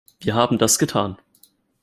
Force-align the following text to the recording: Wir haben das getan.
Wir 0.19 0.33
haben 0.33 0.57
das 0.57 0.79
getan. 0.79 1.19